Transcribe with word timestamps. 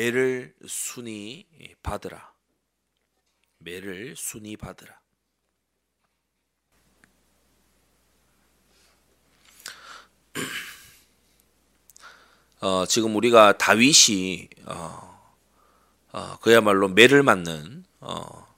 매를 0.00 0.54
순히 0.66 1.46
받으라. 1.82 2.32
매를 3.58 4.14
순히 4.16 4.56
받으라. 4.56 4.98
어, 12.62 12.86
지금 12.86 13.14
우리가 13.14 13.58
다윗이 13.58 14.48
어, 14.64 15.34
어, 16.12 16.38
그야말로 16.40 16.88
매를 16.88 17.22
맞는 17.22 17.84
어, 18.00 18.56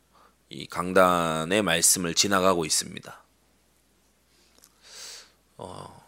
이 0.48 0.68
강단의 0.68 1.62
말씀을 1.62 2.14
지나가고 2.14 2.64
있습니다. 2.64 3.20
어, 5.56 6.04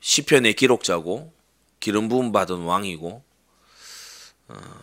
시편의 0.00 0.52
기록자고 0.52 1.32
기름 1.80 2.10
부음 2.10 2.32
받은 2.32 2.64
왕이고 2.64 3.32
어, 4.54 4.82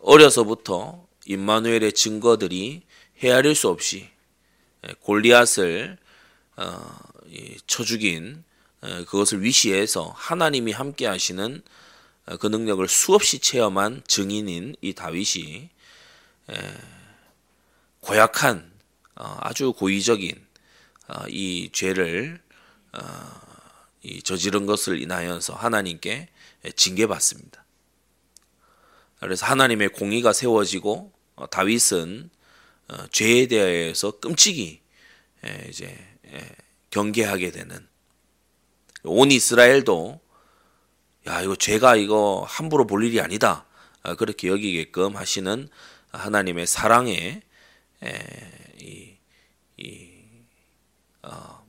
어려서부터 0.00 1.06
임마누엘의 1.26 1.92
증거들이 1.92 2.82
헤아릴 3.18 3.54
수 3.54 3.68
없이 3.68 4.08
예, 4.86 4.94
골리앗을 5.00 5.98
어, 6.56 6.98
쳐 7.66 7.84
죽인 7.84 8.44
그것을 9.06 9.42
위시해서 9.42 10.12
하나님이 10.16 10.72
함께 10.72 11.06
하시는 11.06 11.62
그 12.40 12.46
능력을 12.48 12.86
수없이 12.88 13.38
체험한 13.38 14.02
증인인 14.08 14.74
이 14.80 14.92
다윗이 14.92 15.70
고약한 18.00 18.72
어, 19.14 19.36
아주 19.40 19.72
고의적인 19.72 20.34
어, 21.08 21.24
이 21.28 21.70
죄를 21.72 22.40
어, 22.92 23.00
저지른 24.24 24.66
것을 24.66 25.00
인하여서 25.00 25.54
하나님께 25.54 26.28
징계받습니다. 26.74 27.61
그래서 29.22 29.46
하나님의 29.46 29.90
공의가 29.90 30.32
세워지고 30.32 31.12
다윗은 31.50 32.30
죄에 33.10 33.46
대해서 33.46 34.10
끔찍이 34.18 34.80
이제 35.68 35.96
경계하게 36.90 37.52
되는 37.52 37.88
온 39.04 39.30
이스라엘도 39.30 40.20
야 41.28 41.40
이거 41.40 41.56
죄가 41.56 41.96
이거 41.96 42.44
함부로 42.48 42.86
볼 42.86 43.04
일이 43.04 43.20
아니다 43.20 43.64
그렇게 44.18 44.48
여기게끔 44.48 45.16
하시는 45.16 45.68
하나님의 46.10 46.66
사랑의 46.66 47.42
이, 48.80 49.16
이, 49.76 50.08
어, 51.22 51.64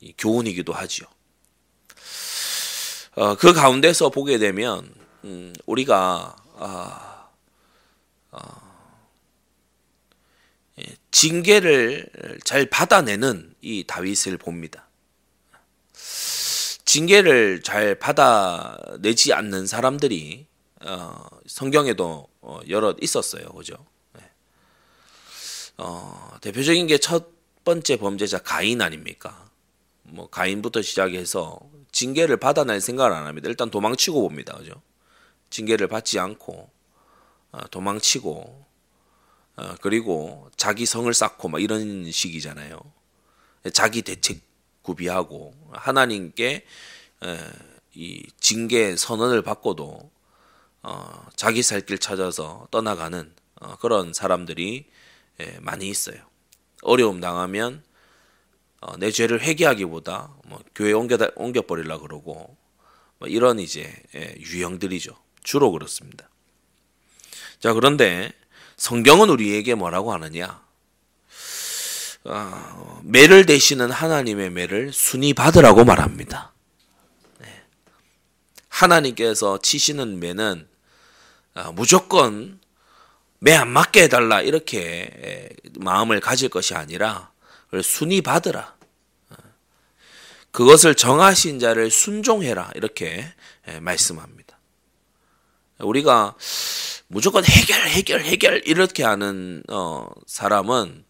이 0.00 0.14
교훈이기도 0.16 0.72
하지요. 0.72 1.06
어, 3.16 3.34
그 3.34 3.52
가운데서 3.52 4.10
보게 4.10 4.38
되면 4.38 4.94
음, 5.24 5.52
우리가 5.66 6.36
아, 6.58 7.28
어, 8.32 8.38
예, 10.80 10.84
징계를 11.10 12.08
잘 12.44 12.66
받아내는 12.66 13.54
이 13.60 13.84
다윗을 13.86 14.38
봅니다. 14.38 14.88
징계를 16.84 17.62
잘 17.62 17.94
받아내지 17.98 19.32
않는 19.32 19.66
사람들이 19.66 20.46
어, 20.82 21.26
성경에도 21.46 22.28
어, 22.40 22.60
여럿 22.68 22.96
있었어요, 23.02 23.48
그죠? 23.48 23.74
어, 25.78 26.36
대표적인 26.40 26.86
게 26.86 26.98
첫 26.98 27.36
번째 27.64 27.96
범죄자 27.96 28.38
가인 28.38 28.80
아닙니까? 28.80 29.50
뭐 30.04 30.28
가인부터 30.30 30.82
시작해서 30.82 31.58
징계를 31.90 32.36
받아낼 32.38 32.80
생각을 32.80 33.12
안 33.12 33.26
합니다. 33.26 33.48
일단 33.48 33.70
도망치고 33.70 34.20
봅니다. 34.22 34.56
그죠? 34.56 34.80
징계를 35.50 35.88
받지 35.88 36.18
않고 36.18 36.70
어, 37.52 37.68
도망치고 37.70 38.66
어, 39.56 39.74
그리고 39.80 40.50
자기 40.56 40.86
성을 40.86 41.12
쌓고 41.12 41.48
막 41.48 41.62
이런 41.62 42.10
식이잖아요. 42.10 42.78
자기 43.72 44.02
대책 44.02 44.40
구비하고 44.82 45.54
하나님께 45.72 46.64
에, 47.24 47.38
이 47.94 48.22
징계 48.40 48.94
선언을 48.96 49.42
받고도 49.42 50.10
어, 50.82 51.26
자기 51.36 51.62
살 51.62 51.80
길 51.82 51.98
찾아서 51.98 52.68
떠나가는 52.70 53.32
어, 53.60 53.76
그런 53.76 54.12
사람들이 54.12 54.86
예, 55.40 55.58
많이 55.60 55.88
있어요. 55.88 56.18
어려움 56.82 57.20
당하면 57.20 57.82
어, 58.80 58.96
내 58.98 59.10
죄를 59.10 59.40
회개하기보다 59.42 60.34
뭐 60.46 60.60
교회 60.74 60.92
옮겨 60.92 61.18
옮겨 61.36 61.62
버리려 61.62 61.98
그러고 61.98 62.56
뭐 63.18 63.28
이런 63.28 63.58
이제 63.58 63.92
예, 64.14 64.34
유형들이죠. 64.38 65.16
주로 65.46 65.70
그렇습니다. 65.70 66.28
자 67.60 67.72
그런데 67.72 68.32
성경은 68.76 69.30
우리에게 69.30 69.76
뭐라고 69.76 70.12
하느냐? 70.12 70.60
어, 72.24 73.00
매를 73.04 73.46
대시는 73.46 73.92
하나님의 73.92 74.50
매를 74.50 74.92
순위 74.92 75.32
받으라고 75.32 75.84
말합니다. 75.84 76.52
네. 77.38 77.62
하나님께서 78.68 79.58
치시는 79.62 80.18
매는 80.18 80.68
어, 81.54 81.72
무조건 81.72 82.58
매 83.38 83.54
안 83.54 83.68
맞게 83.68 84.04
해달라 84.04 84.40
이렇게 84.42 85.48
마음을 85.78 86.18
가질 86.18 86.48
것이 86.48 86.74
아니라 86.74 87.30
순위 87.84 88.20
받으라. 88.20 88.74
그것을 90.50 90.96
정하신 90.96 91.60
자를 91.60 91.90
순종해라 91.90 92.72
이렇게 92.74 93.32
말씀합니다. 93.80 94.45
우리가 95.78 96.34
무조건 97.08 97.44
해결 97.44 97.88
해결 97.88 98.20
해결 98.22 98.62
이렇게 98.66 99.04
하는 99.04 99.62
어, 99.68 100.08
사람은 100.26 101.04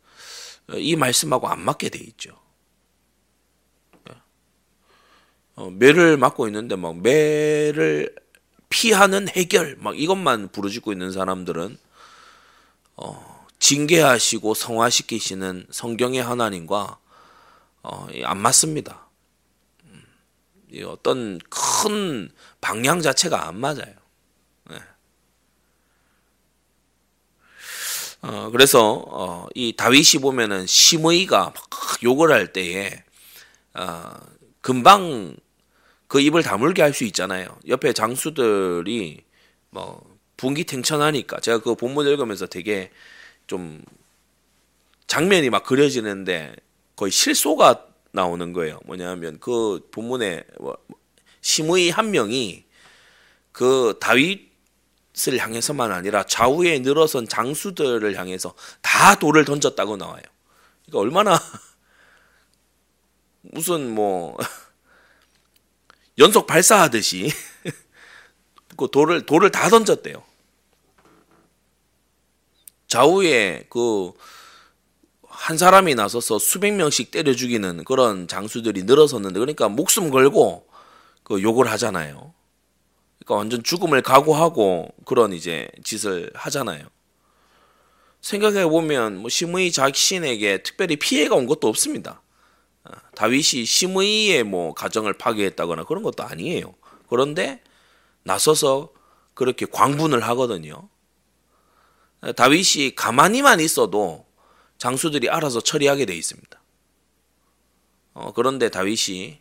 이 0.75 0.97
말씀하고 0.97 1.49
안 1.49 1.61
맞게 1.61 1.91
돼 1.91 1.99
있죠. 2.01 2.37
어, 5.57 5.71
매를 5.71 6.19
맞고 6.19 6.47
있는데 6.49 6.77
막 6.77 6.99
매를 6.99 8.15
피하는 8.69 9.29
해결 9.29 9.77
막 9.79 9.99
이것만 9.99 10.49
부르짖고 10.49 10.93
있는 10.93 11.13
사람들은 11.13 11.79
어, 12.97 13.47
징계하시고 13.59 14.55
성화시키시는 14.55 15.67
성경의 15.71 16.23
하나님과 16.23 16.99
어, 17.83 18.09
안 18.25 18.39
맞습니다. 18.39 19.09
음, 19.85 20.03
어떤 20.87 21.39
큰 21.49 22.31
방향 22.61 23.01
자체가 23.01 23.49
안 23.49 23.59
맞아요. 23.59 23.95
어, 28.27 28.51
그래서 28.51 29.05
어, 29.07 29.47
이 29.55 29.73
다윗이 29.77 30.21
보면은 30.21 30.67
심의가 30.67 31.53
막 31.55 32.03
욕을 32.03 32.33
할 32.33 32.53
때에 32.53 33.05
어, 33.75 34.11
금방 34.61 35.37
그 36.09 36.21
입을 36.21 36.43
다물게 36.43 36.83
할 36.83 36.93
수 36.93 37.05
있잖아요. 37.05 37.47
옆에 37.69 37.93
장수들이 37.93 39.23
뭐 39.71 40.03
분기탱천하니까 40.37 41.39
제가 41.41 41.59
그 41.61 41.77
본문 41.77 42.07
읽으면서 42.09 42.47
되게 42.47 42.91
좀 43.47 43.83
장면이 45.07 45.51
막 45.51 45.63
그려지는데 45.63 46.55
거의 46.97 47.13
실소가 47.13 47.87
나오는 48.11 48.53
거예요. 48.53 48.81
뭐냐면 48.87 49.39
그 49.39 49.87
본문에 49.93 50.43
뭐 50.59 50.77
심의 51.43 51.91
한 51.91 52.11
명이 52.11 52.65
그 53.53 53.99
다윗 54.01 54.46
을 55.29 55.39
향해서만 55.39 55.93
아니라 55.93 56.25
좌우에 56.25 56.81
늘어선 56.81 57.27
장수들을 57.27 58.19
향해서 58.19 58.55
다 58.83 59.19
돌을 59.19 59.45
던졌다고 59.45 59.97
나와요. 59.97 60.23
그러니까 60.85 60.99
얼마나 60.99 61.41
무슨 63.41 63.95
뭐 63.95 64.37
연속 66.19 66.47
발사하듯이 66.47 67.33
그 68.77 68.89
돌을 68.93 69.27
돌을 69.27 69.51
다 69.51 69.69
던졌대요. 69.69 70.23
좌우에 72.89 73.67
그 73.71 74.13
한 75.37 75.59
사람이 75.59 75.95
나서서 75.95 76.39
수백 76.39 76.73
명씩 76.73 77.11
때려 77.11 77.35
죽이는 77.35 77.85
그런 77.85 78.27
장수들이 78.27 78.85
늘어섰는데 78.85 79.39
그러니까 79.39 79.69
목숨 79.69 80.11
걸고 80.11 80.67
그 81.23 81.43
욕을 81.43 81.71
하잖아요. 81.71 82.33
그러니까 83.27 83.35
완전 83.35 83.63
죽음을 83.65 84.03
각오하고 84.03 84.95
그런 85.05 85.33
이제 85.33 85.69
짓을 85.83 86.31
하잖아요. 86.35 86.87
생각해 88.21 88.67
보면 88.67 89.19
뭐 89.19 89.29
시므이 89.29 89.73
자신에게 89.73 90.63
특별히 90.63 90.97
피해가 90.97 91.35
온 91.35 91.47
것도 91.47 91.67
없습니다. 91.67 92.23
아, 92.85 92.93
다윗이 93.17 93.65
시므이의 93.65 94.45
뭐 94.45 94.75
가정을 94.75 95.15
파괴했다거나 95.15 95.85
그런 95.85 96.05
것도 96.05 96.23
아니에요. 96.23 96.75
그런데 97.09 97.63
나서서 98.23 98.93
그렇게 99.35 99.67
광분을 99.67 100.23
하거든요. 100.29 100.89
다윗이 102.37 102.95
가만히만 102.95 103.61
있어도 103.61 104.25
장수들이 104.79 105.29
알아서 105.31 105.61
처리하게 105.61 106.07
돼 106.07 106.17
있습니다. 106.17 106.63
어, 108.15 108.33
그런데 108.33 108.69
다윗이 108.69 109.41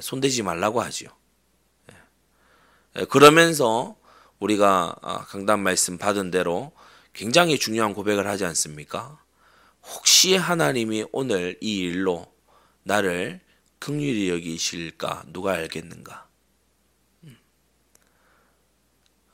손대지 0.00 0.42
말라고 0.42 0.82
하지요. 0.82 1.08
예. 2.98 3.04
그러면서 3.04 3.96
우리가 4.38 4.96
아, 5.02 5.24
강단 5.26 5.60
말씀 5.60 5.98
받은 5.98 6.30
대로 6.30 6.72
굉장히 7.12 7.58
중요한 7.58 7.94
고백을 7.94 8.26
하지 8.26 8.44
않습니까? 8.44 9.20
혹시 9.82 10.34
하나님이 10.34 11.06
오늘 11.12 11.58
이 11.60 11.80
일로 11.80 12.26
나를 12.84 13.40
긍휼히 13.78 14.28
여기실까 14.30 15.24
누가 15.28 15.52
알겠는가? 15.52 16.26
음. 17.24 17.38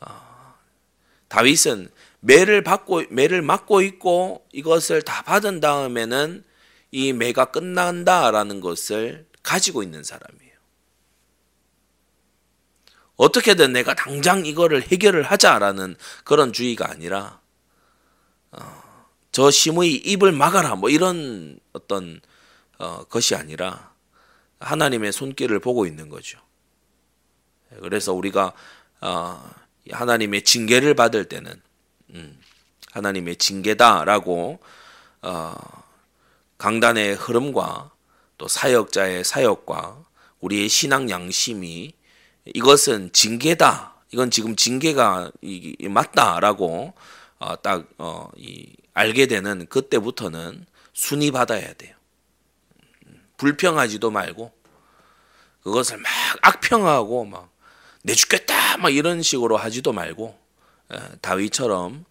아, 0.00 0.54
다윗은 1.28 1.90
매를 2.20 2.62
받고 2.62 3.04
매를 3.10 3.42
맞고 3.42 3.82
있고 3.82 4.46
이것을 4.52 5.02
다 5.02 5.22
받은 5.22 5.60
다음에는 5.60 6.44
이 6.90 7.12
매가 7.12 7.46
끝난다라는 7.46 8.60
것을 8.60 9.26
가지고 9.42 9.82
있는 9.82 10.02
사람이에요. 10.02 10.47
어떻게든 13.18 13.72
내가 13.72 13.94
당장 13.94 14.46
이거를 14.46 14.80
해결을 14.82 15.24
하자라는 15.24 15.96
그런 16.24 16.52
주의가 16.52 16.88
아니라 16.88 17.40
어, 18.52 18.82
저 19.32 19.50
심의 19.50 19.92
입을 19.94 20.32
막아라 20.32 20.76
뭐 20.76 20.88
이런 20.88 21.58
어떤 21.72 22.20
어, 22.78 23.04
것이 23.04 23.34
아니라 23.34 23.92
하나님의 24.60 25.12
손길을 25.12 25.58
보고 25.58 25.84
있는 25.84 26.08
거죠. 26.08 26.38
그래서 27.80 28.14
우리가 28.14 28.52
어, 29.00 29.50
하나님의 29.90 30.44
징계를 30.44 30.94
받을 30.94 31.24
때는 31.24 31.60
음, 32.10 32.40
하나님의 32.92 33.36
징계다라고 33.36 34.60
어, 35.22 35.54
강단의 36.56 37.16
흐름과 37.16 37.90
또 38.38 38.46
사역자의 38.46 39.24
사역과 39.24 40.04
우리의 40.38 40.68
신앙 40.68 41.10
양심이 41.10 41.97
이것은 42.54 43.12
징계다. 43.12 43.94
이건 44.12 44.30
지금 44.30 44.56
징계가 44.56 45.30
맞다라고 45.88 46.94
어, 47.38 47.62
딱 47.62 47.88
어, 47.98 48.28
이, 48.36 48.74
알게 48.94 49.26
되는 49.26 49.66
그때부터는 49.66 50.66
순위 50.92 51.30
받아야 51.30 51.72
돼요. 51.74 51.94
불평하지도 53.36 54.10
말고 54.10 54.52
그것을 55.62 55.98
막 55.98 56.10
악평하고 56.42 57.24
막 57.24 57.58
내 58.02 58.14
죽겠다 58.14 58.78
막 58.78 58.90
이런 58.90 59.22
식으로 59.22 59.56
하지도 59.56 59.92
말고 59.92 60.38
예, 60.94 60.98
다윗처럼 61.20 62.04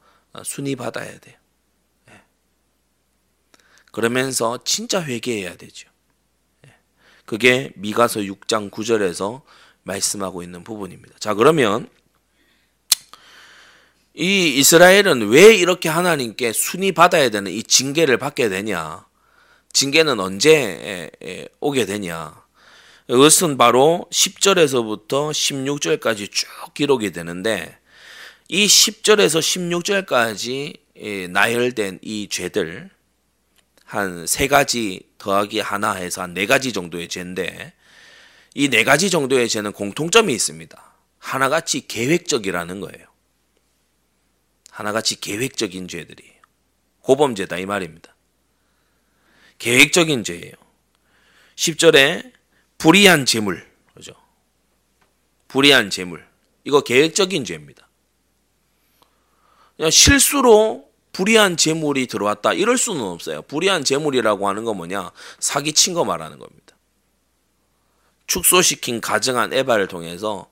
순위 0.43 0.75
받아야 0.75 1.17
돼요. 1.19 1.35
예. 2.11 2.21
그러면서 3.91 4.59
진짜 4.63 5.01
회개해야 5.01 5.57
되죠. 5.57 5.89
예. 6.67 6.75
그게 7.25 7.71
미가서 7.75 8.19
6장 8.19 8.69
9절에서 8.69 9.41
말씀하고 9.87 10.43
있는 10.43 10.63
부분입니다. 10.63 11.15
자, 11.19 11.33
그러면 11.33 11.89
이 14.13 14.57
이스라엘은 14.57 15.29
왜 15.29 15.55
이렇게 15.55 15.89
하나님께 15.89 16.53
순위 16.53 16.91
받아야 16.91 17.29
되는 17.29 17.51
이 17.51 17.63
징계를 17.63 18.17
받게 18.17 18.49
되냐? 18.49 19.05
징계는 19.73 20.19
언제 20.19 21.09
오게 21.59 21.85
되냐? 21.85 22.35
이것은 23.09 23.57
바로 23.57 24.05
10절에서부터 24.11 25.31
16절까지 25.31 26.31
쭉 26.31 26.47
기록이 26.73 27.11
되는데 27.11 27.77
이 28.49 28.65
10절에서 28.65 29.39
16절까지 30.05 31.31
나열된 31.31 31.99
이 32.01 32.27
죄들 32.29 32.89
한 33.85 34.25
세 34.27 34.47
가지 34.47 35.01
더하기 35.17 35.61
하나 35.61 35.93
해서 35.93 36.21
한 36.21 36.33
네 36.33 36.45
가지 36.45 36.73
정도의 36.73 37.07
죄인데 37.07 37.73
이 38.57 38.69
네 38.69 38.83
가지 38.83 39.11
정도의 39.11 39.47
죄는 39.49 39.71
공통점이 39.71 40.33
있습니다. 40.33 40.93
하나같이 41.19 41.85
계획적이라는 41.87 42.79
거예요. 42.79 43.05
하나같이 44.71 45.19
계획적인 45.19 45.87
죄들이에요. 45.87 46.33
고범죄다 47.01 47.59
이 47.59 47.67
말입니다. 47.67 48.15
계획적인 49.59 50.23
죄예요. 50.23 50.53
10절에 51.55 52.33
불의한 52.79 53.27
재물, 53.27 53.63
그죠? 53.93 54.13
불의한 55.47 55.91
재물. 55.91 56.25
이거 56.63 56.81
계획적인 56.81 57.45
죄입니다. 57.45 57.87
그냥 59.75 59.91
실수로 59.91 60.89
불의한 61.11 61.57
재물이 61.57 62.07
들어왔다. 62.07 62.53
이럴 62.53 62.79
수는 62.79 63.01
없어요. 63.03 63.43
불의한 63.43 63.83
재물이라고 63.83 64.47
하는 64.49 64.63
건 64.63 64.77
뭐냐? 64.77 65.11
사기친 65.39 65.93
거 65.93 66.03
말하는 66.03 66.39
겁니다. 66.39 66.66
축소시킨 68.27 69.01
가증한 69.01 69.53
에바를 69.53 69.87
통해서 69.87 70.49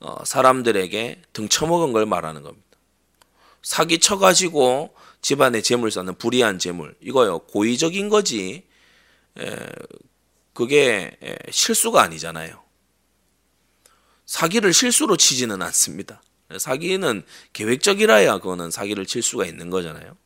어, 0.00 0.24
사람들에게 0.24 1.22
등쳐먹은 1.32 1.92
걸 1.92 2.06
말하는 2.06 2.42
겁니다. 2.42 2.66
사기 3.62 3.98
쳐가지고 3.98 4.94
집안에 5.22 5.60
재물 5.60 5.90
쌓는 5.90 6.16
불이한 6.16 6.58
재물 6.58 6.94
이거요 7.00 7.40
고의적인 7.40 8.08
거지 8.08 8.64
에, 9.38 9.56
그게 10.52 11.16
에, 11.22 11.36
실수가 11.50 12.02
아니잖아요. 12.02 12.62
사기를 14.24 14.72
실수로 14.72 15.16
치지는 15.16 15.62
않습니다. 15.62 16.22
사기는 16.58 17.22
계획적이라야 17.52 18.38
그거는 18.38 18.70
사기를 18.70 19.06
칠 19.06 19.22
수가 19.22 19.46
있는 19.46 19.70
거잖아요. 19.70 20.16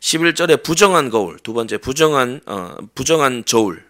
11절에 0.00 0.62
부정한 0.62 1.10
거울, 1.10 1.38
두 1.38 1.52
번째 1.52 1.78
부정한 1.78 2.40
어, 2.46 2.76
부정한 2.94 3.44
저울. 3.44 3.87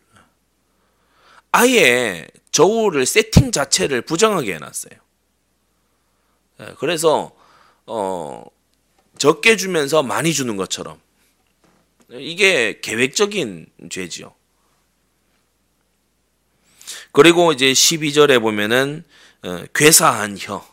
아예 1.53 2.27
저울을 2.53 3.07
세팅 3.07 3.53
자체를 3.53 4.03
부정하게 4.03 4.55
해놨어요. 4.55 4.95
그래서 6.79 7.33
어, 7.87 8.45
적게 9.19 9.57
주면서 9.57 10.03
많이 10.03 10.33
주는 10.33 10.57
것처럼 10.57 11.01
이게 12.11 12.81
계획적인 12.81 13.67
죄지요. 13.91 14.35
그리고 17.13 17.53
이제 17.53 17.73
12절에 17.73 18.41
보면은 18.41 19.05
어, 19.43 19.65
괴사한 19.75 20.37
혀, 20.39 20.67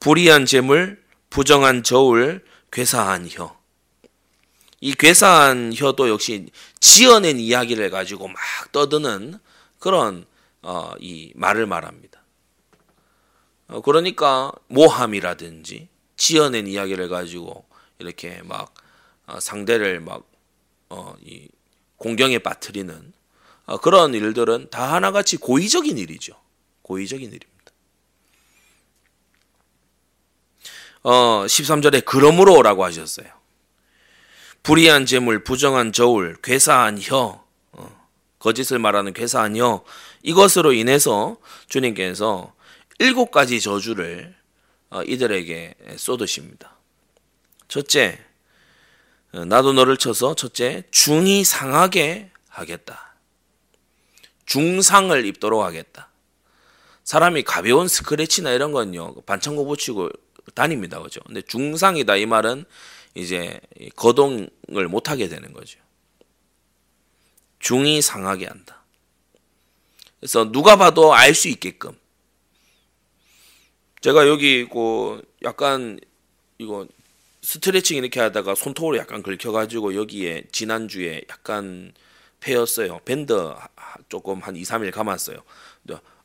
불의한 0.00 0.44
재물, 0.46 1.02
부정한 1.30 1.82
저울, 1.82 2.44
괴사한 2.72 3.28
혀. 3.30 3.56
이 4.80 4.92
괴사한 4.92 5.72
혀도 5.74 6.08
역시 6.08 6.46
지어낸 6.80 7.38
이야기를 7.38 7.90
가지고 7.90 8.28
막 8.28 8.36
떠드는 8.72 9.38
그런 9.84 10.24
어, 10.62 10.92
이 10.98 11.30
말을 11.34 11.66
말합니다. 11.66 12.22
어, 13.68 13.82
그러니까 13.82 14.50
모함이라든지 14.68 15.88
지어낸 16.16 16.66
이야기를 16.66 17.10
가지고 17.10 17.66
이렇게 17.98 18.40
막 18.44 18.72
어, 19.26 19.38
상대를 19.40 20.00
막 20.00 20.26
어, 20.88 21.14
이 21.20 21.50
공경에 21.98 22.38
빠뜨리는 22.38 23.12
어, 23.66 23.76
그런 23.76 24.14
일들은 24.14 24.70
다 24.70 24.94
하나같이 24.94 25.36
고의적인 25.36 25.98
일이죠. 25.98 26.32
고의적인 26.80 27.28
일입니다. 27.28 27.72
어, 31.02 31.44
13절에 31.44 32.06
그러므로라고 32.06 32.86
하셨어요. 32.86 33.26
불의한 34.62 35.04
재물, 35.04 35.44
부정한 35.44 35.92
저울, 35.92 36.38
괴사한 36.40 37.02
혀, 37.02 37.16
어, 37.16 37.43
거짓을 38.44 38.78
말하는 38.78 39.14
혀, 39.56 39.82
이것으로 40.22 40.74
인해서 40.74 41.38
주님께서 41.70 42.52
일곱 42.98 43.30
가지 43.30 43.58
저주를 43.58 44.34
어, 44.90 45.02
이들에게 45.02 45.74
쏟으십니다. 45.96 46.76
첫째, 47.68 48.18
어, 49.32 49.46
나도 49.46 49.72
너를 49.72 49.96
쳐서 49.96 50.34
첫째 50.34 50.84
중이 50.90 51.42
상하게 51.42 52.32
하겠다. 52.50 53.14
중상을 54.44 55.24
입도록 55.24 55.62
하겠다. 55.64 56.10
사람이 57.02 57.44
가벼운 57.44 57.88
스크래치나 57.88 58.52
이런 58.52 58.72
건요 58.72 59.14
반창고 59.22 59.64
붙이고 59.64 60.10
다닙니다, 60.54 61.00
그죠? 61.00 61.22
근데 61.24 61.40
중상이다 61.40 62.16
이 62.16 62.26
말은 62.26 62.66
이제 63.14 63.58
거동을 63.96 64.88
못 64.90 65.08
하게 65.08 65.28
되는 65.28 65.54
거죠. 65.54 65.83
중이 67.64 68.02
상하게 68.02 68.44
한다. 68.46 68.84
그래서 70.20 70.52
누가 70.52 70.76
봐도 70.76 71.14
알 71.14 71.34
수 71.34 71.48
있게끔 71.48 71.98
제가 74.02 74.28
여기 74.28 74.68
그 74.68 75.22
약간 75.42 75.98
이거 76.58 76.86
스트레칭 77.40 77.96
이렇게 77.96 78.20
하다가 78.20 78.54
손톱으로 78.54 78.98
약간 78.98 79.22
긁혀가지고 79.22 79.94
여기에 79.94 80.44
지난주에 80.52 81.22
약간 81.30 81.94
패였어요. 82.40 83.00
밴드 83.06 83.34
조금 84.10 84.40
한 84.40 84.56
2, 84.56 84.62
3일 84.62 84.92
감았어요. 84.92 85.38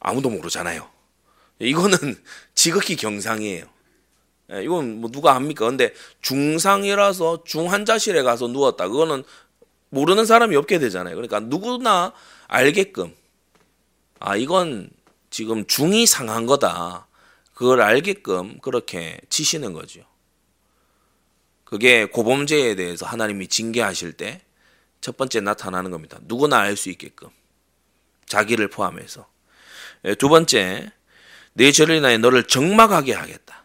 아무도 0.02 0.30
모르잖아요. 0.30 0.90
이거는 1.60 1.98
지극히 2.54 2.98
경상이에요. 2.98 3.66
예, 4.52 4.64
이건 4.64 5.00
뭐 5.00 5.10
누가 5.10 5.36
합니까? 5.36 5.66
근데 5.68 5.94
중상이라서 6.22 7.46
중환자실에 7.46 8.24
가서 8.24 8.48
누웠다. 8.48 8.90
그거는 8.90 9.24
모르는 9.90 10.26
사람이 10.26 10.56
없게 10.56 10.80
되잖아요. 10.80 11.16
그러니까 11.16 11.40
누구나 11.40 12.14
알게끔 12.48 13.16
아 14.20 14.36
이건 14.36 14.90
지금 15.30 15.66
중이 15.66 16.06
상한 16.06 16.46
거다. 16.46 17.08
그걸 17.54 17.82
알게끔 17.82 18.60
그렇게 18.60 19.20
치시는 19.30 19.74
거죠. 19.74 20.02
그게 21.64 22.06
고범죄에 22.06 22.76
대해서 22.76 23.06
하나님이 23.06 23.48
징계하실 23.48 24.14
때 24.14 24.42
첫 25.02 25.18
번째 25.18 25.42
나타나는 25.42 25.92
겁니다. 25.92 26.18
누구나 26.24 26.60
알 26.60 26.76
수 26.76 26.90
있게끔. 26.90 27.30
자기를 28.26 28.68
포함해서. 28.70 29.28
예, 30.06 30.16
두 30.16 30.30
번째, 30.30 30.92
내 31.54 31.72
죄를 31.72 31.96
인하여 31.96 32.18
너를 32.18 32.44
적막하게 32.44 33.14
하겠다. 33.14 33.64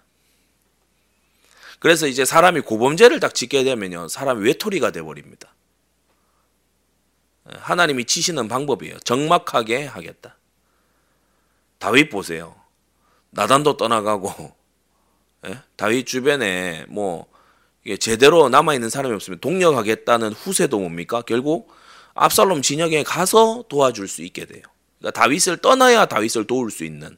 그래서 1.80 2.06
이제 2.06 2.24
사람이 2.24 2.60
고범죄를 2.62 3.20
딱 3.20 3.34
짓게 3.34 3.62
되면요. 3.64 4.08
사람이 4.08 4.42
외톨이가 4.44 4.90
돼 4.90 5.02
버립니다. 5.02 5.53
예, 7.50 7.56
하나님이 7.58 8.04
치시는 8.04 8.48
방법이에요. 8.48 8.98
적막하게 9.00 9.84
하겠다. 9.84 10.36
다윗 11.78 12.08
보세요. 12.10 12.54
나단도 13.30 13.76
떠나가고, 13.76 14.52
예? 15.46 15.58
다윗 15.76 16.06
주변에 16.06 16.86
뭐, 16.88 17.26
제대로 18.00 18.48
남아 18.48 18.74
있는 18.74 18.88
사람이 18.88 19.14
없으면 19.14 19.40
동력하겠다는 19.40 20.32
후세도 20.32 20.78
뭡니까? 20.78 21.20
결국 21.22 21.70
압살롬 22.14 22.62
진영에 22.62 23.02
가서 23.02 23.64
도와줄 23.68 24.08
수 24.08 24.22
있게 24.22 24.46
돼요. 24.46 24.62
그러니까 24.98 25.20
다윗을 25.20 25.58
떠나야 25.58 26.06
다윗을 26.06 26.46
도울 26.46 26.70
수 26.70 26.84
있는 26.84 27.16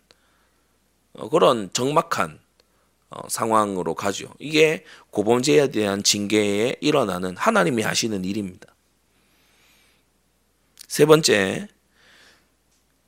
어, 1.13 1.29
그런 1.29 1.71
적막한 1.73 2.41
어, 3.11 3.29
상황으로 3.29 3.95
가죠. 3.95 4.35
이게 4.39 4.85
고범죄에 5.11 5.71
대한 5.71 6.03
징계에 6.03 6.77
일어나는 6.81 7.37
하나님이 7.37 7.83
하시는 7.83 8.25
일입니다. 8.25 8.75
세 10.87 11.05
번째, 11.05 11.69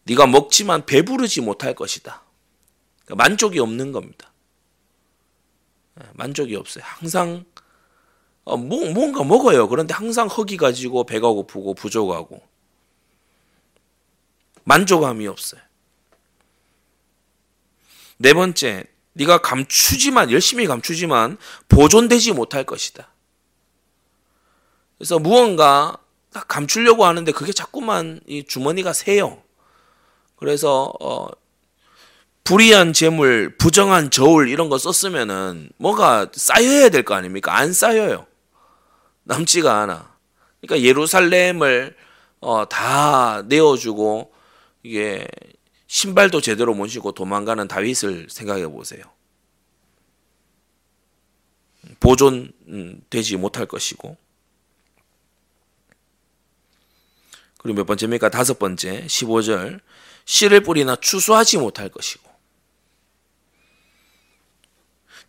네가 0.05 0.27
먹지만 0.27 0.87
배부르지 0.87 1.41
못할 1.41 1.75
것이다. 1.75 2.23
그러니까 3.05 3.25
만족이 3.25 3.59
없는 3.59 3.93
겁니다. 3.93 4.33
예, 6.01 6.05
만족이 6.15 6.57
없어요. 6.57 6.85
항상 6.87 7.45
어, 8.45 8.57
뭐, 8.57 8.91
뭔가 8.93 9.23
먹어요. 9.25 9.69
그런데 9.69 9.93
항상 9.93 10.27
허기 10.27 10.57
가지고 10.57 11.05
배가 11.05 11.29
고프고 11.29 11.75
부족하고 11.75 12.43
만족감이 14.65 15.27
없어요. 15.27 15.61
네 18.17 18.33
번째, 18.33 18.85
네가 19.13 19.39
감추지만 19.39 20.31
열심히 20.31 20.67
감추지만 20.67 21.39
보존되지 21.69 22.33
못할 22.33 22.65
것이다. 22.65 23.09
그래서 24.97 25.19
무언가 25.19 25.99
감추려고 26.47 27.05
하는데 27.05 27.31
그게 27.33 27.53
자꾸만 27.53 28.21
이 28.27 28.45
주머니가 28.45 28.93
새요. 28.93 29.43
그래서 30.37 30.93
어, 31.01 31.29
불이한 32.45 32.93
재물, 32.93 33.57
부정한 33.59 34.11
저울 34.11 34.49
이런 34.49 34.69
거 34.69 34.79
썼으면은 34.79 35.71
뭐가 35.77 36.29
쌓여야 36.33 36.89
될 36.89 37.03
거 37.03 37.15
아닙니까? 37.15 37.57
안 37.57 37.73
쌓여요. 37.73 38.27
남지가 39.25 39.83
않아. 39.83 40.17
그러니까 40.61 40.87
예루살렘을 40.87 41.97
어, 42.41 42.69
다 42.69 43.43
내어주고 43.47 44.33
이게 44.83 45.27
신발도 45.89 46.41
제대로 46.41 46.75
못 46.75 46.87
신고 46.89 47.13
도망가는 47.13 47.67
다윗을 47.69 48.29
생각해 48.31 48.69
보세요. 48.69 49.03
보존되지 52.01 53.37
못할 53.37 53.67
것이고. 53.67 54.17
그리고 57.59 57.77
몇 57.77 57.85
번째입니까? 57.85 58.31
다섯 58.31 58.59
번째, 58.59 59.05
15절. 59.07 59.81
씨를 60.25 60.61
뿌리나 60.61 60.97
추수하지 60.97 61.59
못할 61.59 61.89
것이고. 61.89 62.29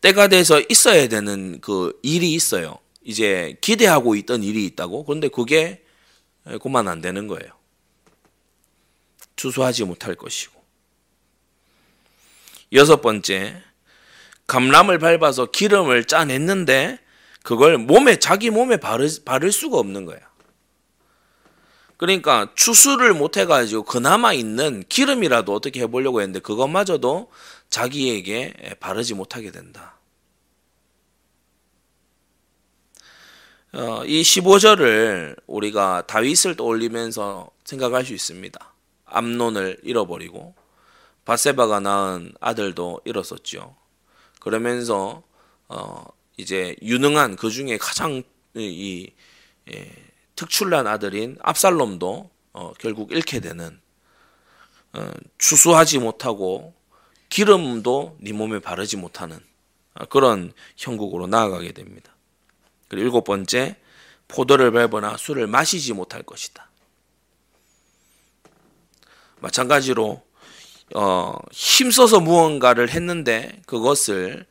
때가 0.01 0.27
돼서 0.27 0.61
있어야 0.69 1.07
되는 1.07 1.59
그 1.61 1.97
일이 2.03 2.33
있어요. 2.33 2.79
이제 3.03 3.57
기대하고 3.61 4.15
있던 4.15 4.43
일이 4.43 4.65
있다고. 4.65 5.05
그런데 5.05 5.27
그게 5.27 5.83
그만 6.61 6.87
안 6.87 7.01
되는 7.01 7.27
거예요. 7.27 7.51
추수하지 9.35 9.85
못할 9.85 10.15
것이고. 10.15 10.59
여섯 12.73 13.01
번째, 13.01 13.61
감람을 14.47 14.99
밟아서 14.99 15.47
기름을 15.47 16.05
짜냈는데 16.05 16.99
그걸 17.43 17.77
몸에 17.77 18.19
자기 18.19 18.49
몸에 18.49 18.77
바를, 18.77 19.09
바를 19.25 19.51
수가 19.51 19.77
없는 19.77 20.05
거야. 20.05 20.19
그러니까 21.99 22.47
추수를 22.55 23.13
못 23.13 23.35
해가지고 23.35 23.83
그나마 23.83 24.31
있는 24.31 24.85
기름이라도 24.87 25.53
어떻게 25.53 25.81
해보려고 25.81 26.21
했는데 26.21 26.39
그것마저도 26.39 27.29
자기에게 27.69 28.77
바르지 28.79 29.15
못하게 29.15 29.51
된다. 29.51 29.97
어, 33.73 34.05
이 34.05 34.21
15절을 34.21 35.41
우리가 35.45 36.03
다윗을 36.07 36.55
떠올리면서 36.55 37.51
생각할 37.65 38.05
수 38.05 38.13
있습니다. 38.13 38.73
암론을 39.03 39.81
잃어버리고 39.83 40.55
바세바가 41.25 41.81
낳은 41.81 42.31
아들도 42.39 43.01
잃었었죠. 43.03 43.75
그러면서 44.39 45.21
어, 45.67 46.05
이제 46.37 46.77
유능한 46.81 47.35
그 47.35 47.49
중에 47.49 47.77
가장 47.77 48.23
이, 48.55 49.11
예, 49.69 50.08
특출난 50.39 50.87
아들인 50.87 51.37
압살롬도 51.41 52.29
어, 52.53 52.73
결국 52.79 53.11
잃게 53.11 53.41
되는 53.41 53.77
어, 54.93 55.11
추수하지 55.37 55.99
못하고 55.99 56.73
기름도 57.27 58.15
네 58.21 58.31
몸에 58.31 58.59
바르지 58.59 58.95
못하는 58.95 59.37
어, 59.95 60.05
그런 60.05 60.53
형국으로 60.77 61.27
나아가게 61.27 61.73
됩니다. 61.73 62.15
그리고 62.87 63.03
일곱 63.03 63.25
번째, 63.25 63.75
포도를 64.29 64.71
밟거나 64.71 65.17
술을 65.17 65.47
마시지 65.47 65.91
못할 65.91 66.23
것이다. 66.23 66.69
마찬가지로 69.41 70.23
어, 70.95 71.37
힘써서 71.51 72.21
무언가를 72.21 72.91
했는데 72.91 73.61
그것을 73.65 74.45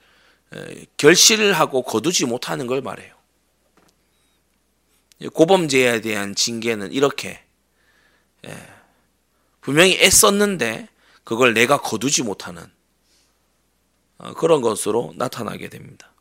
결실을 0.98 1.54
하고 1.54 1.82
거두지 1.82 2.26
못하는 2.26 2.66
걸 2.66 2.82
말해요. 2.82 3.17
고범죄에 5.26 6.00
대한 6.00 6.34
징계는 6.34 6.92
이렇게 6.92 7.42
예, 8.46 8.56
분명히 9.60 9.98
애썼는데 9.98 10.88
그걸 11.24 11.54
내가 11.54 11.80
거두지 11.80 12.22
못하는 12.22 12.64
어, 14.18 14.32
그런 14.34 14.60
것으로 14.60 15.12
나타나게 15.16 15.68
됩니다. 15.68 16.12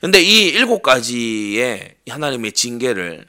근데 0.00 0.22
이 0.22 0.48
일곱 0.48 0.82
가지의 0.82 1.96
하나님의 2.08 2.52
징계를 2.52 3.28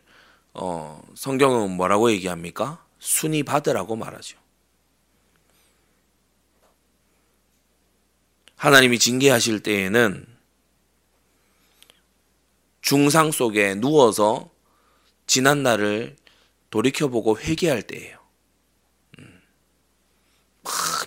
어, 0.53 1.01
성경은 1.15 1.71
뭐라고 1.71 2.11
얘기합니까? 2.11 2.85
순위 2.99 3.43
받으라고 3.43 3.95
말하죠. 3.95 4.37
하나님이 8.55 8.99
징계하실 8.99 9.61
때에는 9.61 10.27
중상 12.89 13.31
속에 13.31 13.75
누워서 13.75 14.49
지난 15.27 15.61
날을 15.61 16.15
돌이켜보고 16.71 17.37
회개할 17.37 17.83
때예요. 17.83 18.17
음. 19.19 19.41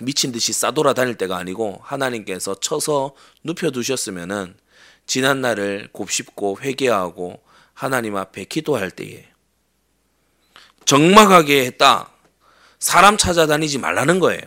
미친 0.01 0.31
듯이 0.31 0.53
싸돌아 0.53 0.95
다닐 0.95 1.17
때가 1.17 1.37
아니고 1.37 1.81
하나님께서 1.83 2.55
쳐서 2.61 3.17
눕혀두셨으면은 3.43 4.57
지난 5.07 5.41
날을 5.41 5.89
곱씹고 5.91 6.61
회개하고 6.61 7.43
하나님 7.75 8.17
앞에 8.17 8.45
기도할 8.45 8.93
때에 8.93 9.27
적막하게 10.85 11.67
했다. 11.67 12.13
사람 12.79 13.17
찾아다니지 13.17 13.79
말라는 13.79 14.21
거예요. 14.21 14.43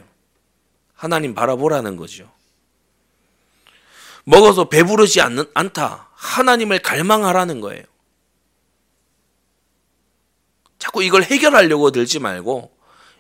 하나님 0.94 1.36
바라보라는 1.36 1.98
거죠. 1.98 2.32
먹어서 4.24 4.70
배부르지 4.70 5.20
않는, 5.20 5.52
않다. 5.54 6.15
하나님을 6.26 6.80
갈망하라는 6.80 7.62
거예요. 7.62 7.84
자꾸 10.80 11.04
이걸 11.04 11.24
해결하려고 11.24 11.92
들지 11.92 12.20
말고 12.20 12.76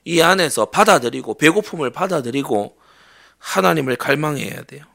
이 0.05 0.21
안에서 0.21 0.65
받아들이고 0.65 1.35
배고픔을 1.35 1.91
받아들이고 1.91 2.77
하나님을 3.37 3.95
갈망해야 3.95 4.63
돼요. 4.63 4.85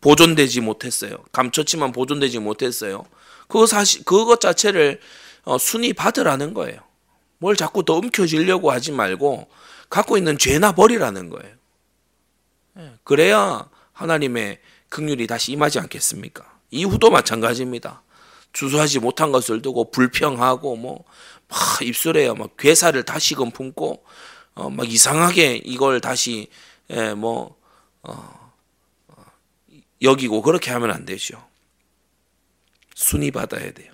보존되지 0.00 0.60
못했어요. 0.60 1.24
감췄지만 1.32 1.92
보존되지 1.92 2.38
못했어요. 2.38 3.04
그 3.48 3.66
사실 3.66 4.04
그것 4.04 4.40
자체를 4.40 5.00
어, 5.44 5.58
순위 5.58 5.92
받으라는 5.92 6.54
거예요. 6.54 6.80
뭘 7.38 7.56
자꾸 7.56 7.84
더 7.84 7.94
움켜쥐려고 7.94 8.70
하지 8.70 8.92
말고 8.92 9.48
갖고 9.88 10.18
있는 10.18 10.38
죄나 10.38 10.72
버리라는 10.72 11.30
거예요. 11.30 11.54
예, 12.78 12.92
그래야 13.04 13.68
하나님의 13.92 14.60
극률이 14.88 15.26
다시 15.26 15.52
임하지 15.52 15.80
않겠습니까? 15.80 16.57
이후도 16.70 17.10
마찬가지입니다. 17.10 18.02
주소하지 18.52 18.98
못한 19.00 19.30
것을 19.32 19.62
두고 19.62 19.90
불평하고 19.90 20.76
뭐 20.76 21.04
막 21.48 21.82
입술에 21.82 22.32
막 22.32 22.56
괴사를 22.56 23.02
다시금 23.04 23.50
품고 23.50 24.04
어, 24.54 24.70
막 24.70 24.90
이상하게 24.90 25.62
이걸 25.64 26.00
다시 26.00 26.48
예, 26.90 27.14
뭐 27.14 27.56
어, 28.02 28.52
어, 29.08 29.24
여기고 30.02 30.42
그렇게 30.42 30.70
하면 30.70 30.90
안 30.90 31.04
되죠. 31.04 31.46
순위 32.94 33.30
받아야 33.30 33.72
돼요. 33.72 33.92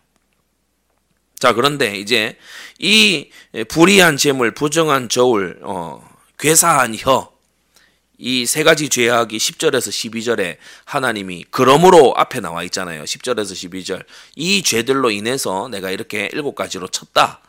자 1.39 1.53
그런데 1.53 1.97
이제 1.99 2.39
이 2.79 3.31
불의한 3.69 4.17
재물, 4.17 4.55
부정한 4.55 5.09
저울, 5.09 5.61
어, 5.63 6.03
괴사한 6.39 6.97
혀, 6.97 7.33
이 8.25 8.47
세 8.47 8.65
가지 8.65 8.89
죄악이 8.89 9.37
10절에서 9.37 9.91
12절에 9.91 10.57
하나님이 10.87 11.45
그러므로 11.51 12.15
앞에 12.17 12.41
나와 12.41 12.63
있잖아요. 12.63 13.05
10절에서 13.05 13.53
12절. 13.53 14.07
이 14.35 14.63
죄들로 14.63 15.11
인해서 15.11 15.69
내가 15.69 15.91
이렇게 15.91 16.31
일곱 16.33 16.55
가지로 16.55 16.89
쳤다. 16.89 17.43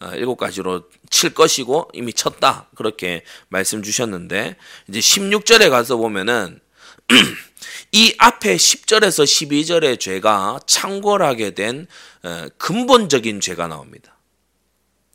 어, 0.00 0.10
일곱 0.14 0.36
가지로 0.36 0.82
칠 1.10 1.32
것이고 1.32 1.90
이미 1.92 2.12
쳤다. 2.12 2.68
그렇게 2.74 3.22
말씀 3.48 3.84
주셨는데 3.84 4.56
이제 4.88 4.98
16절에 4.98 5.70
가서 5.70 5.96
보면은 5.96 6.58
이 7.92 8.16
앞에 8.18 8.56
10절에서 8.56 9.22
12절의 9.22 10.00
죄가 10.00 10.58
창궐하게 10.66 11.52
된 11.52 11.86
어, 12.24 12.48
근본적인 12.58 13.40
죄가 13.40 13.68
나옵니다. 13.68 14.18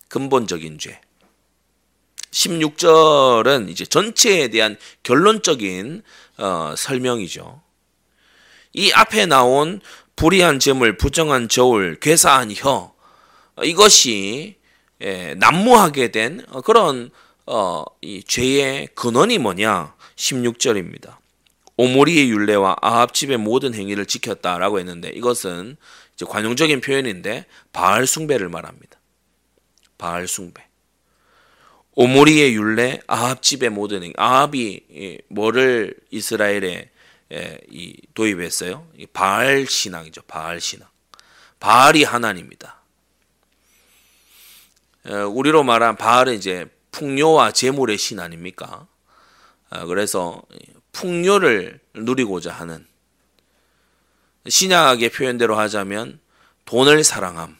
근본적인 0.07 0.79
죄. 0.79 1.01
16절은 2.31 3.69
이제 3.69 3.85
전체에 3.85 4.47
대한 4.49 4.77
결론적인 5.03 6.03
어, 6.37 6.73
설명이죠. 6.77 7.61
이 8.73 8.91
앞에 8.93 9.25
나온 9.25 9.81
불의한 10.15 10.59
재물, 10.59 10.97
부정한 10.97 11.49
저울, 11.49 11.99
괴사한 11.99 12.53
혀 12.53 12.93
이것이 13.63 14.55
예, 15.01 15.33
난무하게 15.35 16.11
된 16.11 16.45
그런 16.63 17.09
어, 17.45 17.83
이 18.01 18.23
죄의 18.23 18.89
근원이 18.95 19.39
뭐냐? 19.39 19.95
16절입니다. 20.15 21.17
오모리의 21.77 22.29
율례와 22.29 22.77
아합 22.81 23.13
집의 23.13 23.37
모든 23.37 23.73
행위를 23.73 24.05
지켰다라고 24.05 24.79
했는데 24.79 25.09
이것은 25.09 25.77
관용적인 26.27 26.81
표현인데 26.81 27.45
바알 27.73 28.05
숭배를 28.05 28.49
말합니다. 28.49 28.99
바알 29.97 30.27
숭배. 30.27 30.70
오모리의 31.93 32.55
율례, 32.55 33.01
아합 33.07 33.41
집의 33.41 33.69
모든 33.69 34.03
행위. 34.03 34.13
아합이 34.17 35.19
뭐를 35.27 35.95
이스라엘에 36.09 36.89
도입했어요? 38.13 38.87
바알 39.13 39.67
신앙이죠. 39.67 40.21
바알 40.23 40.61
신앙. 40.61 40.87
바알이 41.59 42.03
하나님이다. 42.03 42.81
우리로 45.33 45.63
말한 45.63 45.95
바알은 45.97 46.35
이제 46.35 46.65
풍요와 46.91 47.51
재물의 47.51 47.97
신 47.97 48.19
아닙니까? 48.19 48.87
아, 49.69 49.85
그래서 49.85 50.41
풍요를 50.91 51.79
누리고자 51.93 52.51
하는 52.51 52.85
신약의 54.47 55.09
표현대로 55.09 55.57
하자면 55.57 56.19
돈을 56.65 57.03
사랑함, 57.03 57.57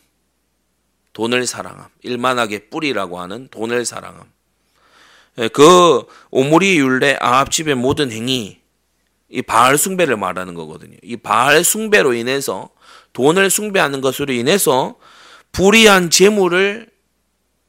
돈을 1.14 1.46
사랑함, 1.46 1.88
일만하게 2.02 2.70
뿌리라고 2.70 3.20
하는 3.20 3.48
돈을 3.50 3.86
사랑함. 3.86 4.24
예, 5.38 5.48
그 5.48 6.06
오므리 6.30 6.78
율례 6.78 7.18
아합 7.20 7.52
집의 7.52 7.76
모든 7.76 8.12
행위 8.12 8.60
이 9.30 9.42
바알 9.42 9.78
숭배를 9.78 10.18
말하는 10.18 10.56
거거든요. 10.56 10.98
이 11.02 11.16
바알 11.16 11.64
숭배로 11.64 12.14
인해서 12.14 12.70
돈을 13.14 13.50
숭배하는 13.50 14.02
것으로 14.02 14.34
인해서 14.34 14.96
불의한 15.52 16.10
재물을 16.10 16.90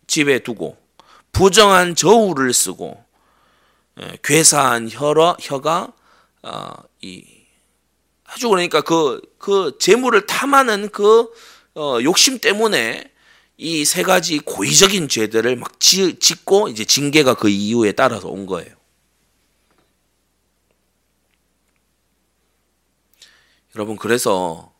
집에 0.06 0.40
두고 0.40 0.76
부정한 1.30 1.94
저울을 1.94 2.52
쓰고 2.52 3.02
예, 4.00 4.18
괴사한 4.22 4.88
혀라, 4.90 5.36
혀가 5.40 5.92
어, 6.42 6.72
이 7.00 7.24
아주 8.24 8.48
그러니까 8.48 8.80
그, 8.80 9.20
그 9.38 9.76
재물을 9.78 10.26
탐하는 10.26 10.88
그 10.88 11.30
어, 11.74 11.98
욕심 12.02 12.38
때문에 12.38 13.11
이 13.58 13.84
세 13.84 14.02
가지 14.02 14.38
고의적인 14.38 15.08
죄들을 15.08 15.56
막 15.56 15.78
지, 15.78 16.18
짓고 16.18 16.68
이제 16.68 16.84
징계가 16.84 17.34
그 17.34 17.48
이후에 17.48 17.92
따라서 17.92 18.28
온 18.28 18.46
거예요. 18.46 18.74
여러분 23.74 23.96
그래서 23.96 24.72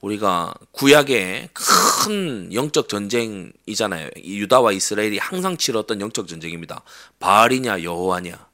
우리가 0.00 0.54
구약의 0.72 1.50
큰 1.52 2.52
영적 2.52 2.88
전쟁이잖아요. 2.88 4.10
유다와 4.18 4.72
이스라엘이 4.72 5.18
항상 5.18 5.56
치렀던 5.56 6.00
영적 6.00 6.28
전쟁입니다. 6.28 6.82
바알이냐 7.18 7.82
여호와냐. 7.82 8.48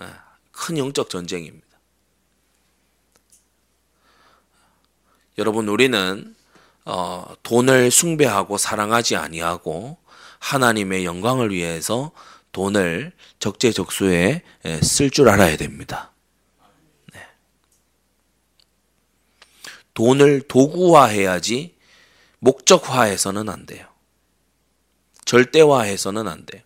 예, 0.00 0.04
큰 0.50 0.78
영적 0.78 1.10
전쟁입니다. 1.10 1.66
여러분 5.38 5.68
우리는 5.68 6.34
어, 6.84 7.34
돈을 7.42 7.90
숭배하고 7.90 8.58
사랑하지 8.58 9.16
아니하고 9.16 9.98
하나님의 10.38 11.04
영광을 11.04 11.50
위해서 11.50 12.12
돈을 12.52 13.12
적재적소에 13.38 14.42
예, 14.64 14.80
쓸줄 14.80 15.28
알아야 15.28 15.56
됩니다. 15.56 16.12
네. 17.12 17.20
돈을 19.94 20.42
도구화해야지 20.48 21.76
목적화해서는 22.38 23.48
안 23.48 23.66
돼요. 23.66 23.86
절대화해서는 25.26 26.26
안 26.26 26.44
돼요. 26.46 26.62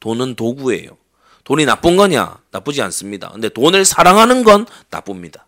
돈은 0.00 0.34
도구예요. 0.34 0.96
돈이 1.44 1.64
나쁜 1.64 1.96
거냐? 1.96 2.42
나쁘지 2.50 2.82
않습니다. 2.82 3.30
근데 3.30 3.48
돈을 3.48 3.84
사랑하는 3.84 4.42
건 4.42 4.66
나쁩니다. 4.90 5.47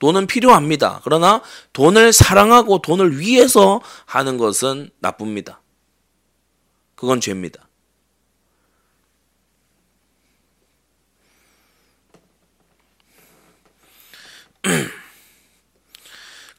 돈은 0.00 0.26
필요합니다. 0.26 1.00
그러나 1.04 1.40
돈을 1.72 2.12
사랑하고 2.12 2.82
돈을 2.82 3.20
위해서 3.20 3.80
하는 4.06 4.36
것은 4.36 4.90
나쁩니다. 4.98 5.60
그건 6.96 7.20
죄입니다. 7.20 7.68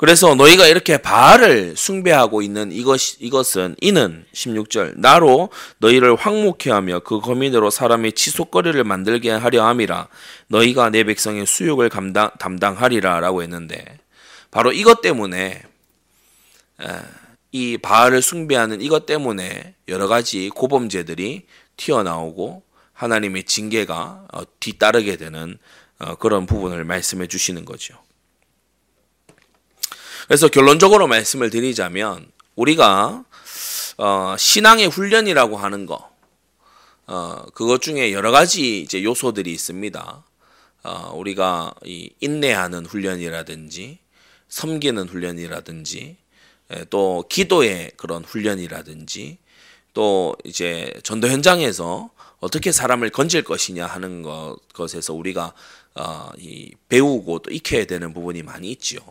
그래서 0.01 0.33
너희가 0.33 0.65
이렇게 0.65 0.97
바알을 0.97 1.75
숭배하고 1.77 2.41
있는 2.41 2.71
이것 2.71 2.99
이것은 3.19 3.75
이는 3.81 4.25
16절 4.33 4.97
나로 4.97 5.49
너희를 5.77 6.15
황목해 6.15 6.71
하며 6.71 7.01
그 7.01 7.19
거민으로 7.19 7.69
사람의 7.69 8.13
치솟거리를 8.13 8.83
만들게 8.83 9.29
하려 9.29 9.63
함이라 9.63 10.07
너희가 10.47 10.89
내 10.89 11.03
백성의 11.03 11.45
수욕을 11.45 11.89
감당 11.89 12.31
담당하리라라고 12.39 13.43
했는데 13.43 13.99
바로 14.49 14.71
이것 14.71 15.01
때문에 15.01 15.61
이 17.51 17.77
바알을 17.77 18.23
숭배하는 18.23 18.81
이것 18.81 19.05
때문에 19.05 19.75
여러 19.87 20.07
가지 20.07 20.49
고범죄들이 20.49 21.45
튀어나오고 21.77 22.63
하나님의 22.93 23.43
징계가 23.43 24.25
어, 24.33 24.41
뒤따르게 24.59 25.17
되는 25.17 25.59
어, 25.99 26.15
그런 26.15 26.47
부분을 26.47 26.85
말씀해 26.85 27.27
주시는 27.27 27.65
거죠. 27.65 28.01
그래서 30.31 30.47
결론적으로 30.47 31.07
말씀을 31.07 31.49
드리자면 31.49 32.25
우리가 32.55 33.25
어, 33.97 34.35
신앙의 34.39 34.87
훈련이라고 34.87 35.57
하는 35.57 35.85
거, 35.85 36.09
어, 37.05 37.43
그것 37.53 37.81
중에 37.81 38.13
여러 38.13 38.31
가지 38.31 38.79
이제 38.79 39.03
요소들이 39.03 39.51
있습니다. 39.51 40.23
어, 40.83 41.11
우리가 41.15 41.73
이 41.83 42.11
인내하는 42.21 42.85
훈련이라든지 42.85 43.99
섬기는 44.47 45.09
훈련이라든지 45.09 46.15
예, 46.75 46.85
또 46.89 47.25
기도의 47.27 47.91
그런 47.97 48.23
훈련이라든지 48.23 49.37
또 49.93 50.37
이제 50.45 50.93
전도 51.03 51.27
현장에서 51.27 52.09
어떻게 52.39 52.71
사람을 52.71 53.09
건질 53.09 53.43
것이냐 53.43 53.85
하는 53.85 54.21
것, 54.21 54.59
것에서 54.71 55.13
우리가 55.13 55.51
어, 55.95 56.29
이 56.37 56.71
배우고 56.87 57.39
또 57.39 57.51
익혀야 57.51 57.83
되는 57.83 58.13
부분이 58.13 58.43
많이 58.43 58.71
있지요. 58.71 59.01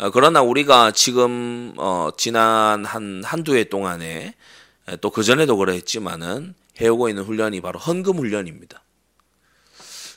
어, 0.00 0.10
그러나 0.10 0.40
우리가 0.40 0.92
지금 0.92 1.74
어, 1.76 2.08
지난 2.16 2.86
한 2.86 3.22
한두 3.22 3.54
해 3.54 3.64
동안에 3.64 4.34
또 5.02 5.10
그 5.10 5.22
전에도 5.22 5.56
그랬지만은 5.56 6.54
해오고 6.80 7.10
있는 7.10 7.22
훈련이 7.22 7.60
바로 7.60 7.78
헌금 7.78 8.16
훈련입니다. 8.18 8.82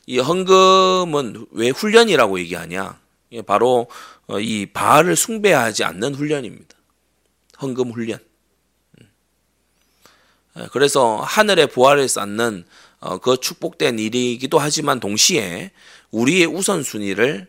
이 0.06 0.20
헌금은 0.20 1.48
왜 1.52 1.70
훈련이라고 1.70 2.40
얘기하냐? 2.40 2.98
바로 3.46 3.88
어, 4.28 4.40
이 4.40 4.68
바알을 4.68 5.18
숭배하지 5.18 5.84
않는 5.84 6.16
훈련입니다. 6.16 6.76
헌금 7.62 7.92
훈련. 7.92 8.20
음. 9.02 9.10
그래서 10.72 11.18
하늘의 11.18 11.68
보화를 11.68 12.08
쌓는 12.08 12.64
그 13.22 13.38
축복된 13.38 14.00
일이기도 14.00 14.60
하지만 14.60 15.02
동시에 15.02 15.72
우리의 16.12 16.46
우선순위를 16.46 17.48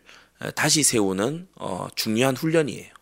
다시 0.52 0.82
세우는 0.82 1.48
어, 1.56 1.88
중요한 1.94 2.36
훈련이에요. 2.36 2.92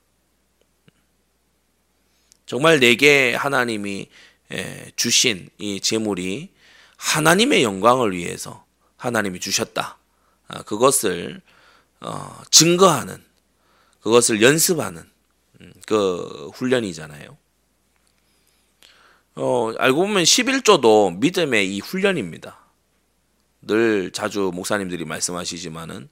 정말 2.46 2.80
내게 2.80 3.34
하나님이 3.34 4.08
예, 4.52 4.92
주신 4.96 5.48
이 5.58 5.80
재물이 5.80 6.50
하나님의 6.96 7.62
영광을 7.62 8.12
위해서 8.12 8.64
하나님이 8.96 9.40
주셨다. 9.40 9.98
아, 10.48 10.62
그것을 10.62 11.40
어, 12.00 12.40
증거하는 12.50 13.22
그것을 14.00 14.42
연습하는 14.42 15.02
음, 15.60 15.72
그 15.86 16.50
훈련이잖아요. 16.54 17.36
어, 19.36 19.72
알고 19.78 20.02
보면 20.02 20.24
11조도 20.24 21.18
믿음의 21.18 21.74
이 21.74 21.80
훈련입니다. 21.80 22.58
늘 23.62 24.10
자주 24.12 24.50
목사님들이 24.52 25.04
말씀하시지만은 25.04 26.08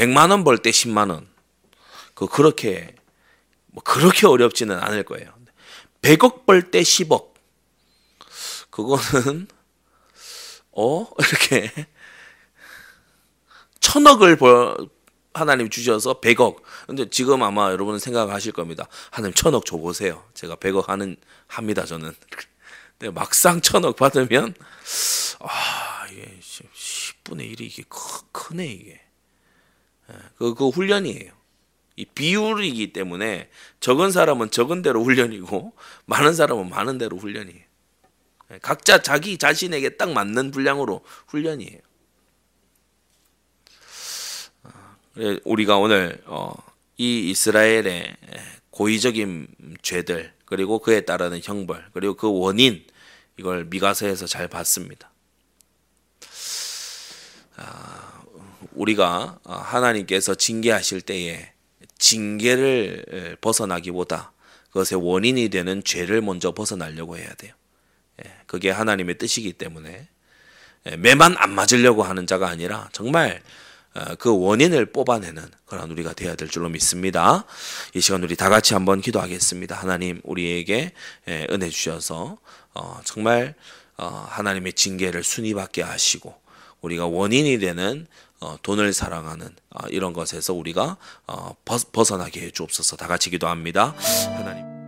100만 0.00 0.30
원 0.30 0.44
벌 0.44 0.56
때 0.58 0.70
10만 0.70 1.10
원. 1.10 1.28
그 2.14 2.26
그렇게 2.26 2.94
뭐 3.66 3.82
그렇게 3.84 4.26
어렵지는 4.26 4.78
않을 4.78 5.04
거예요. 5.04 5.30
100억 6.00 6.46
벌 6.46 6.70
때 6.70 6.80
10억. 6.80 7.34
그거는 8.70 9.46
어 10.72 11.06
이렇게 11.18 11.86
천억을 13.80 14.36
벌 14.36 14.88
하나님 15.34 15.68
주셔서 15.68 16.20
100억. 16.20 16.62
근데 16.86 17.08
지금 17.10 17.42
아마 17.42 17.70
여러분은 17.70 17.98
생각하실 17.98 18.52
겁니다. 18.52 18.88
하나님 19.10 19.34
천억 19.34 19.66
줘 19.66 19.76
보세요. 19.76 20.24
제가 20.32 20.56
100억 20.56 20.86
하는 20.86 21.16
합니다, 21.46 21.84
저는. 21.84 22.14
근데 22.98 23.12
막상 23.12 23.60
천억 23.60 23.96
받으면 23.96 24.54
아, 25.40 26.06
이게 26.10 26.38
10분의 26.40 27.54
1이 27.54 27.60
이게 27.60 27.84
크네 28.32 28.66
이게. 28.66 29.09
예, 30.10 30.18
그, 30.36 30.54
그 30.54 30.68
훈련이에요. 30.68 31.32
이 31.96 32.04
비율이기 32.04 32.92
때문에 32.92 33.50
적은 33.80 34.10
사람은 34.10 34.50
적은 34.50 34.82
대로 34.82 35.04
훈련이고 35.04 35.72
많은 36.06 36.34
사람은 36.34 36.68
많은 36.68 36.98
대로 36.98 37.16
훈련이에요. 37.16 37.62
예, 38.52 38.58
각자 38.62 39.02
자기 39.02 39.38
자신에게 39.38 39.96
딱 39.96 40.12
맞는 40.12 40.50
분량으로 40.50 41.04
훈련이에요. 41.28 41.78
아, 44.64 44.96
우리가 45.44 45.78
오늘 45.78 46.22
어, 46.26 46.54
이 46.96 47.30
이스라엘의 47.30 48.16
고의적인 48.70 49.48
죄들 49.82 50.32
그리고 50.44 50.78
그에 50.78 51.02
따르는 51.02 51.40
형벌 51.42 51.90
그리고 51.92 52.14
그 52.14 52.30
원인 52.30 52.84
이걸 53.36 53.64
미가서에서 53.64 54.26
잘 54.26 54.48
봤습니다. 54.48 55.10
아, 57.56 58.09
우리가 58.72 59.38
하나님께서 59.44 60.34
징계하실 60.34 61.02
때에 61.02 61.52
징계를 61.98 63.36
벗어나기보다 63.40 64.32
그것의 64.70 65.02
원인이 65.02 65.48
되는 65.48 65.82
죄를 65.84 66.20
먼저 66.20 66.52
벗어나려고 66.52 67.16
해야 67.16 67.32
돼요. 67.34 67.52
예, 68.24 68.30
그게 68.46 68.70
하나님의 68.70 69.18
뜻이기 69.18 69.52
때문에 69.54 70.08
예, 70.86 70.96
매만 70.96 71.36
안 71.36 71.50
맞으려고 71.54 72.02
하는 72.02 72.26
자가 72.26 72.48
아니라 72.48 72.88
정말 72.92 73.42
어, 73.94 74.14
그 74.16 74.36
원인을 74.36 74.86
뽑아내는 74.92 75.42
그런 75.66 75.90
우리가 75.90 76.12
되어야 76.12 76.36
될 76.36 76.48
줄로 76.48 76.68
믿습니다. 76.68 77.44
이 77.94 78.00
시간 78.00 78.22
우리 78.22 78.36
다 78.36 78.48
같이 78.48 78.74
한번 78.74 79.00
기도하겠습니다. 79.00 79.74
하나님 79.74 80.20
우리에게 80.22 80.92
예, 81.28 81.46
은혜 81.50 81.68
주셔서 81.68 82.38
어, 82.74 83.00
정말 83.04 83.54
어, 83.96 84.06
하나님의 84.28 84.74
징계를 84.74 85.24
순위 85.24 85.54
받게 85.54 85.82
하시고 85.82 86.34
우리가 86.80 87.06
원인이 87.06 87.58
되는 87.58 88.06
돈을 88.62 88.92
사랑하는 88.92 89.54
이런 89.90 90.12
것에서 90.12 90.54
우리가 90.54 90.96
벗어나게 91.92 92.40
해 92.42 92.50
주옵소서. 92.50 92.96
다 92.96 93.06
같이 93.06 93.30
기도합니다. 93.30 93.94
하나님. 94.34 94.79